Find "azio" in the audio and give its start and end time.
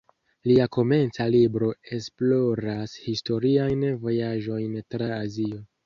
5.25-5.67